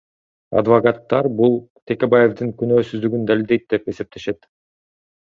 [0.61, 1.53] Адвокаттар бул
[1.93, 4.55] Текебаевдин күнөөсүздүгүн далилдейт деп эсептешет.